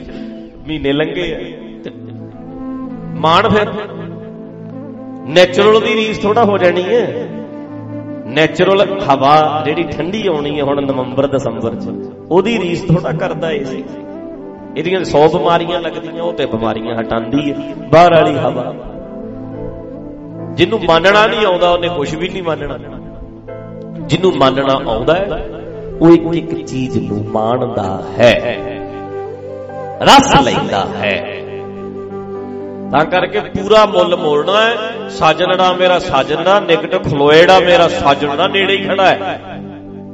ਮਹੀਨੇ 0.67 0.93
ਲੰਘੇ 0.93 1.35
ਆ। 1.35 1.37
ਤੇ 1.83 1.91
ਮਾਣ 3.15 3.49
ਫਿਰ। 3.49 3.69
ਨੇਚਰਲ 5.27 5.81
ਦੀ 5.81 5.93
ਰੀਸ 5.95 6.17
ਥੋੜਾ 6.17 6.43
ਹੋ 6.43 6.57
ਜਾਣੀ 6.57 6.83
ਹੈ। 6.83 7.29
ਨੇਚਰਲ 8.37 8.81
ਹਵਾ 9.03 9.61
ਜਿਹੜੀ 9.65 9.83
ਠੰਡੀ 9.83 10.27
ਆਉਣੀ 10.27 10.57
ਹੈ 10.59 10.63
ਹੁਣ 10.63 10.81
ਨਵੰਬਰ, 10.85 11.27
ਦਸੰਬਰ 11.27 11.75
ਚ, 11.75 11.87
ਉਹਦੀ 12.31 12.57
ਰੀਸ 12.59 12.83
ਥੋੜਾ 12.83 13.11
ਕਰਦਾ 13.11 13.51
ਏ 13.51 13.63
ਸੀ। 13.63 13.83
ਇਹਦੀਆਂ 14.77 14.99
100 15.01 15.27
ਬਿਮਾਰੀਆਂ 15.27 15.79
ਲੱਗਦੀਆਂ, 15.81 16.23
ਉਹ 16.23 16.33
ਤੇ 16.33 16.45
ਬਿਮਾਰੀਆਂ 16.45 16.95
ਹਟਾਉਂਦੀ 16.99 17.51
ਹੈ 17.51 17.73
ਬਾਹਰ 17.91 18.13
ਵਾਲੀ 18.13 18.37
ਹਵਾ। 18.37 18.73
ਜਿਹਨੂੰ 20.53 20.79
ਮੰਨਣਾ 20.87 21.25
ਨਹੀਂ 21.27 21.45
ਆਉਂਦਾ, 21.45 21.69
ਉਹਨੇ 21.69 21.87
ਕੁਝ 21.87 22.15
ਵੀ 22.15 22.29
ਨਹੀਂ 22.29 22.43
ਮੰਨਣਾ। 22.43 22.77
ਜਿਹਨੂੰ 24.01 24.33
ਮੰਨਣਾ 24.37 24.73
ਆਉਂਦਾ 24.87 25.15
ਹੈ 25.15 25.45
ਉਹ 26.01 26.09
ਇੱਕ 26.09 26.25
ਇੱਕ 26.33 26.65
ਚੀਜ਼ 26.65 26.97
ਨੂੰ 26.99 27.25
ਮਾਣਦਾ 27.29 28.03
ਹੈ, 28.19 28.33
ਰਸ 30.01 30.41
ਲੈਂਦਾ 30.41 30.85
ਹੈ। 30.97 31.36
ਤਾਂ 32.91 33.05
ਕਰਕੇ 33.05 33.39
ਪੂਰਾ 33.39 33.85
ਮੁੱਲ 33.85 34.15
ਮੋੜਨਾ 34.15 34.61
ਹੈ। 34.61 34.75
ਸਾਜਣੜਾ 35.09 35.73
ਮੇਰਾ 35.73 35.99
ਸਾਜਣਾ 35.99 36.59
ਨਿਕਟ 36.59 36.95
ਖਲੋਏੜਾ 37.09 37.59
ਮੇਰਾ 37.59 37.87
ਸਾਜਣਾ 37.87 38.47
ਨੇੜੇ 38.47 38.77
ਹੀ 38.77 38.87
ਖੜਾ 38.87 39.05
ਹੈ। 39.05 39.41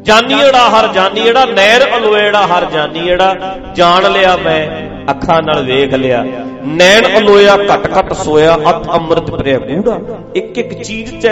ਜਾਨੀੜਾ 0.01 0.69
ਹਰ 0.69 0.87
ਜਾਨੀੜਾ 0.87 1.45
ਨਹਿਰ 1.45 1.81
ਅਲੋਏੜਾ 1.97 2.47
ਹਰ 2.47 2.65
ਜਾਨੀੜਾ 2.65 3.35
ਜਾਣ 3.75 4.11
ਲਿਆ 4.11 4.37
ਮੈਂ, 4.37 4.67
ਅੱਖਾਂ 5.11 5.41
ਨਾਲ 5.41 5.63
ਵੇਖ 5.63 5.93
ਲਿਆ। 5.93 6.23
ਨੈਣ 6.65 7.17
ਅਲੋਇਆ, 7.17 7.55
ਘਟ 7.55 7.99
ਘਟ 7.99 8.13
ਸੋਇਆ 8.13 8.57
ਅਤ 8.69 8.89
ਅੰਮ੍ਰਿਤ 8.89 9.31
ਪ੍ਰਿਆ 9.31 9.57
ਗੂੜਾ। 9.57 9.99
ਇੱਕ 10.35 10.57
ਇੱਕ 10.57 10.83
ਚੀਜ਼ 10.83 11.27
ਚ 11.27 11.29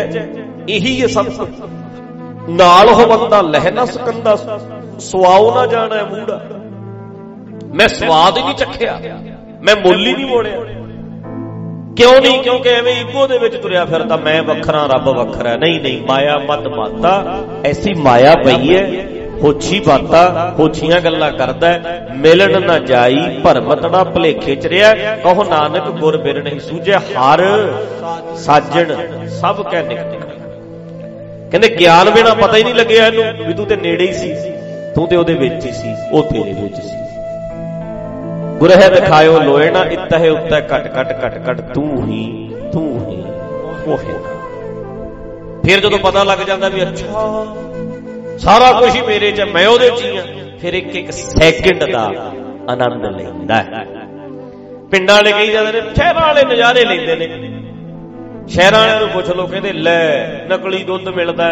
ਇਹੀ 0.69 1.01
ਹੈ 1.01 1.07
ਸਭ 1.07 1.25
ਕੁਝ। 1.25 1.49
ਨਾਲ 2.49 2.89
ਉਹ 2.89 3.17
ਬੰਦਾ 3.17 3.41
ਲਹਿ 3.41 3.71
ਨਾ 3.71 3.85
ਸਕੰਦਾ, 3.85 4.35
ਸਵਾਉ 4.99 5.55
ਨਾ 5.55 5.65
ਜਾਣਾ 5.65 6.03
ਮੂੜਾ। 6.03 6.41
ਮੈਂ 7.73 7.87
ਸਵਾਦ 7.87 8.37
ਹੀ 8.37 8.43
ਨਹੀਂ 8.43 8.55
ਚੱਖਿਆ। 8.55 8.99
ਮੈਂ 9.61 9.75
ਮੁੱਲ 9.75 10.07
ਹੀ 10.07 10.13
ਨਹੀਂ 10.13 10.25
ਮੋੜਿਆ। 10.25 10.80
ਕਿਉਂ 11.97 12.19
ਨਹੀਂ? 12.21 12.41
ਕਿਉਂਕਿ 12.43 12.69
ਐਵੇਂ 12.69 12.93
ਈਗੋ 12.95 13.25
ਦੇ 13.27 13.37
ਵਿੱਚ 13.37 13.55
ਤੁਰਿਆ 13.55 13.85
ਫਿਰਦਾ, 13.85 14.15
ਮੈਂ 14.17 14.41
ਵੱਖਰਾ, 14.43 14.85
ਰੱਬ 14.85 15.07
ਵੱਖਰਾ 15.09 15.55
ਨਹੀਂ 15.55 15.79
ਨਹੀਂ, 15.81 16.01
ਮਾਇਆ 16.01 16.37
ਮਤ 16.39 16.67
ਮਾਤਾ, 16.67 17.39
ਐਸੀ 17.65 17.93
ਮਾਇਆ 17.93 18.35
ਪਈ 18.35 18.75
ਹੈ, 18.75 19.07
ਹੋਛੀ 19.43 19.79
ਬਾਤਾ, 19.79 20.53
ਹੋਛੀਆਂ 20.59 20.99
ਗੱਲਾਂ 21.01 21.31
ਕਰਦਾ 21.31 21.73
ਮਿਲਣ 22.15 22.61
ਨਾ 22.65 22.77
ਜਾਈ 22.79 23.39
ਭਰਮਤੜਾ 23.43 24.03
ਭਲੇਖੇ 24.03 24.55
ਚ 24.55 24.67
ਰਿਆ 24.67 24.93
ਕਹੋ 25.23 25.43
ਨਾਨਕ, 25.43 25.89
ਗੁਰ 25.99 26.17
ਬਿਰ 26.17 26.41
ਨਹੀਂ 26.43 26.59
ਸੂਝੇ, 26.59 26.93
ਹਰ 26.93 27.43
ਸਾਜਣ 28.37 28.95
ਸਭ 29.41 29.61
ਕਹਿ 29.61 29.83
ਨਿਕਟ। 29.83 30.19
ਕਹਿੰਦੇ 31.51 31.67
ਗਿਆਨ 31.69 32.09
ਬਿਨਾ 32.09 32.33
ਪਤਾ 32.33 32.57
ਹੀ 32.57 32.63
ਨਹੀਂ 32.63 32.75
ਲੱਗਿਆ 32.75 33.07
ਇਹਨੂੰ 33.07 33.47
ਵੀ 33.47 33.53
ਤੂੰ 33.53 33.65
ਤੇ 33.65 33.75
ਨੇੜੇ 33.75 34.07
ਹੀ 34.07 34.13
ਸੀ, 34.13 34.33
ਤੂੰ 34.95 35.07
ਤੇ 35.07 35.15
ਉਹਦੇ 35.15 35.33
ਵਿੱਚ 35.33 35.65
ਹੀ 35.65 35.71
ਸੀ, 35.71 35.95
ਉਹ 36.11 36.23
ਤੇਰੇ 36.23 36.53
ਵਿੱਚ 36.53 36.75
ਸੀ। 36.75 37.00
ਗੁਰਹਿ 38.61 38.89
ਦਿਖਾਇਓ 38.89 39.39
ਲੋਏ 39.43 39.69
ਨਾ 39.71 39.83
ਇਤਹਿ 39.93 40.29
ਉੱਤੇ 40.29 40.59
ਘਟ 40.63 40.87
ਘਟ 40.97 41.11
ਘਟ 41.23 41.37
ਘਟ 41.49 41.61
ਤੂੰ 41.73 42.07
ਹੀ 42.07 42.21
ਤੂੰ 42.73 42.89
ਹੀ, 43.07 43.17
ਉਹ 43.85 43.97
ਹੈ 43.99 44.17
ਫਿਰ 45.65 45.79
ਜਦੋਂ 45.79 45.99
ਪਤਾ 45.99 46.23
ਲੱਗ 46.23 46.39
ਜਾਂਦਾ 46.47 46.69
ਵੀ 46.69 46.81
ਅੱਛਾ, 46.81 47.23
ਸਾਰਾ 48.39 48.71
ਕੁਝ 48.79 48.89
ਹੀ 48.95 49.01
ਮੇਰੇ 49.07 49.31
'ਚ 49.31 49.41
ਮੈਂ 49.53 49.67
ਉਹਦੇ 49.67 49.89
'ਚ 49.89 50.03
ਹੀ 50.03 50.17
ਆ, 50.17 50.23
ਫਿਰ 50.61 50.73
ਇੱਕ 50.73 50.95
ਇੱਕ 50.95 51.11
ਸੈਕਿੰਡ 51.13 51.83
ਦਾ 51.91 52.03
ਆਨੰਦ 52.69 53.05
ਲੈਂਦਾ 53.07 53.63
ਪਿੰਡਾਂ 54.91 55.15
ਵਾਲੇ 55.15 55.31
ਕਹੀ 55.31 55.51
ਜਾਂਦੇ 55.51 55.71
ਨੇ, 55.71 55.81
ਸ਼ਹਿਰਾਂ 55.95 56.21
ਵਾਲੇ 56.21 56.43
ਨਜ਼ਾਰੇ 56.45 56.83
ਲੈਂਦੇ 56.85 57.15
ਨੇ। 57.17 57.27
ਸ਼ਹਿਰਾਂ 58.49 58.79
ਵਾਲਿਆਂ 58.79 58.99
ਨੂੰ 58.99 59.09
ਪੁੱਛ 59.09 59.29
ਲੋ 59.29 59.45
ਕਹਿੰਦੇ, 59.47 59.71
ਲੈ, 59.73 60.45
ਨਕਲੀ 60.49 60.83
ਦੁੱਧ 60.83 61.07
ਮਿਲਦਾ 61.09 61.49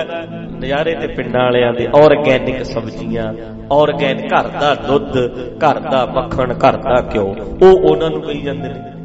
ਨਜ਼ਾਰੇ 0.60 0.94
ਤੇ 0.96 1.08
ਪਿੰਡਾਂ 1.08 1.44
ਵਾਲਿਆਂ 1.44 1.74
ਦੇ 1.74 1.88
ਆਰਗੈਨਿਕ 1.96 2.64
ਸਬਜ਼ੀਆਂ 2.64 3.34
ਆਰਗੈਨਿਕ 3.74 4.34
ਘਰ 4.34 4.48
ਦਾ 4.62 4.74
ਦੁੱਧ, 4.76 5.18
ਘਰ 5.64 5.80
ਦਾ 5.80 6.06
ਮੱਖਣ, 6.06 6.54
ਘਰ 6.54 6.78
ਦਾ 6.78 7.02
ਘਿਓ, 7.14 7.36
ਉਹ 7.62 7.90
ਉਹਨਾਂ 7.90 8.10
ਨੂੰ 8.10 8.22
ਕਹੀ 8.22 8.42
ਜਾਂਦੇ 8.42 8.70
ਨੇ। 8.70 8.98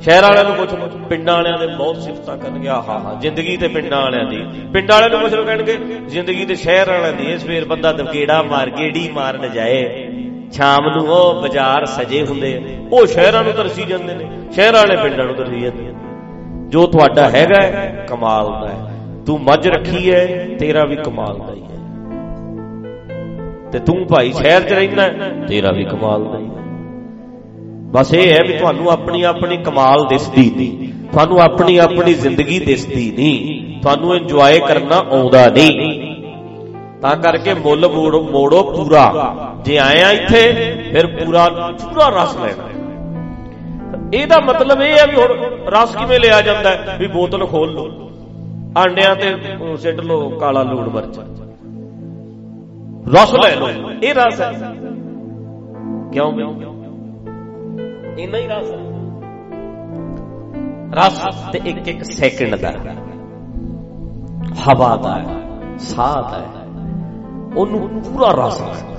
ਸ਼ਹਿਰਾਂ 0.00 0.28
ਵਾਲਿਆਂ 0.28 0.44
ਨੂੰ 0.44 0.54
ਪੁੱਛ 0.54 0.72
ਲੋ 0.74 0.88
ਪਿੰਡਾਂ 1.08 1.34
ਵਾਲਿਆਂ 1.34 1.58
ਦੇ 1.58 1.66
ਬਹੁਤ 1.66 1.96
ਸਿਫਤਾਂ 1.96 2.36
ਕਰਨਗੇ, 2.36 2.68
ਆਹਾ 2.68 2.98
ਹਾ 2.98 3.14
ਜ਼ਿੰਦਗੀ 3.20 3.56
ਤੇ 3.56 3.68
ਪਿੰਡਾਂ 3.68 4.00
ਵਾਲਿਆਂ 4.02 4.24
ਦੀ। 4.24 4.44
ਪਿੰਡਾਂ 4.72 4.96
ਵਾਲਿਆਂ 4.96 5.10
ਨੂੰ 5.10 5.20
ਪੁੱਛ 5.20 5.34
ਲੋ 5.34 5.44
ਕਹਿਣਗੇ, 5.44 5.76
ਜ਼ਿੰਦਗੀ 6.08 6.44
ਤੇ 6.44 6.54
ਸ਼ਹਿਰ 6.54 6.90
ਵਾਲਿਆਂ 6.90 7.12
ਦੀ, 7.12 7.32
ਇਸ 7.32 7.44
ਵੇਰ 7.44 7.64
ਬੰਦਾ 7.64 7.92
ਦਵਕੇੜਾ 7.92 8.42
ਮਾਰ 8.42 8.70
ਗੇੜੀ 8.70 9.08
ਮਾਰਨ 9.12 9.48
ਜਾਏ। 9.52 10.08
ਸ਼ਾਮ 10.52 10.88
ਨੂੰ 10.88 11.06
ਉਹ 11.08 11.42
ਬਾਜ਼ਾਰ 11.42 11.84
ਸਜੇ 11.84 12.24
ਹੁੰਦੇ 12.26 12.50
ਉਹ 12.92 13.06
ਸ਼ਹਿਰਾਂ 13.06 13.42
ਨੂੰ 13.44 13.52
ਤਰਸੀ 13.52 13.84
ਜਾਂਦੇ 13.84 14.14
ਨੇ, 14.14 14.28
ਸ਼ਹਿਰਾਂ 14.52 14.80
ਵਾਲੇ 14.80 15.02
ਪਿੰਡਾਂ 15.02 15.24
ਨੂੰ 15.24 15.34
ਤਰਸੀ 15.34 15.60
ਜਾਂਦੇ 15.60 15.94
ਜੋ 16.68 16.86
ਤੁਹਾਡਾ 16.86 17.28
ਹੈਗਾ 17.30 17.60
ਕਮਾਲ 18.08 18.50
ਦਾ 18.60 18.68
ਹੈ। 18.68 18.95
ਤੂੰ 19.26 19.38
ਮੱਝ 19.42 19.66
ਰੱਖੀ 19.68 20.10
ਹੈ 20.12 20.26
ਤੇਰਾ 20.58 20.84
ਵੀ 20.84 20.96
ਕਮਾਲ 20.96 21.38
ਦਾ 21.38 21.52
ਹੀ 21.52 21.62
ਹੈ 21.62 21.76
ਤੇ 23.72 23.78
ਤੂੰ 23.78 23.96
ਭਾਈ 24.06 24.32
ਸ਼ਹਿਰ 24.32 24.62
'ਚ 24.62 24.72
ਰਹਿੰਦਾ 24.72 25.08
ਤੇਰਾ 25.48 25.70
ਵੀ 25.72 25.84
ਕਮਾਲ 25.84 26.24
ਦਾ 26.24 26.38
ਹੀ 26.38 26.44
ਹੈ 26.44 26.64
ਬਸ 27.92 28.12
ਇਹ 28.14 28.32
ਹੈ 28.32 28.42
ਵੀ 28.42 28.52
ਤੁਹਾਨੂੰ 28.58 28.90
ਆਪਣੀ 28.90 29.22
ਆਪਣੀ 29.22 29.56
ਕਮਾਲ 29.56 30.06
ਦਿਸਦੀ 30.08 30.50
ਨਹੀਂ, 30.56 30.88
ਤੁਹਾਨੂੰ 31.12 31.40
ਆਪਣੀ 31.40 31.76
ਆਪਣੀ 31.78 32.14
ਜ਼ਿੰਦਗੀ 32.14 32.58
ਦਿਸਦੀ 32.60 33.10
ਨਹੀਂ, 33.16 33.80
ਤੁਹਾਨੂੰ 33.82 34.14
ਇੰਜੋਏ 34.16 34.58
ਕਰਨਾ 34.60 34.96
ਆਉਂਦਾ 35.10 35.46
ਨਹੀਂ। 35.48 36.14
ਤਾਂ 37.02 37.14
ਕਰਕੇ 37.16 37.54
ਮੁੱਲ 37.54 37.88
ਮੋੜੋ 37.88 38.62
ਪੂਰਾ। 38.64 39.04
ਜੇ 39.64 39.78
ਆਇਆ 39.78 40.10
ਇੱਥੇ, 40.12 40.42
ਫਿਰ 40.92 41.06
ਪੂਰਾ 41.08 41.48
ਪੂਰਾ 41.82 42.08
ਰਸ 42.16 42.36
ਲੈਣਾ। 42.36 42.68
ਇਹਦਾ 44.14 44.40
ਮਤਲਬ 44.40 44.82
ਇਹ 44.82 44.96
ਹੈ 44.98 45.06
ਵੀ 45.06 45.16
ਹੁਣ 45.16 45.30
ਰਸ 45.74 45.94
ਕਿਵੇਂ 45.96 46.20
ਲਿਆ 46.20 46.40
ਜਾਂਦਾ 46.42 46.70
ਹੈ 46.70 46.96
ਵੀ 47.00 47.06
ਬੋਤਲ 47.08 47.46
ਖੋਲ 47.46 47.72
ਲਓ। 47.72 47.86
ਆਂਡਿਆਂ 48.76 49.16
ਤੇ 49.16 49.76
ਸਿੱਟ 49.76 50.00
ਲਓ, 50.00 50.28
ਕਾਲਾ 50.30 50.62
ਲੂਣ 50.62 50.88
ਮਿਰਚ 50.90 51.18
ਰਸ 53.14 53.34
ਲੈ 53.34 53.56
ਲਓ, 53.56 53.90
ਇਹ 54.02 54.14
ਰਸ 54.14 54.40
ਹੈ। 54.40 54.52
ਕਿਉਂ 56.12 56.32
ਇੰਨਾ 58.18 58.38
ਹੀ 58.38 58.46
ਰਸ 58.46 58.70
ਹੈ। 58.70 58.86
ਰਸ 60.92 61.22
ਤੇ 61.52 61.60
ਇੱਕ 61.64 61.88
ਇੱਕ 61.88 62.04
ਸੈਕਿੰਡ 62.04 62.54
ਦਾ 62.54 62.70
ਹਵਾ 64.68 64.96
ਦਾ 64.96 65.24
ਸਾਹ 65.78 66.22
ਦਾ 66.22 66.44
ਉਹਨੂੰ 67.56 67.88
ਪੂਰਾ 67.88 68.46
ਰਸ 68.46 68.60
ਹੈ। 68.62 68.95